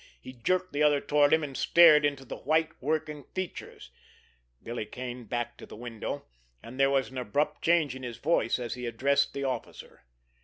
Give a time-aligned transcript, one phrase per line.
[0.19, 3.91] He jerked the other toward him, and stared into the white, working features.
[4.63, 6.25] Billy Kane backed to the window,
[6.63, 10.03] and there was an abrupt change in his voice as he addressed the officer.